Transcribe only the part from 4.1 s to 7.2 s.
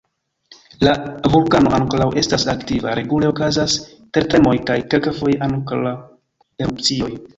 tertremoj kaj kelkfoje ankaŭ erupcioj.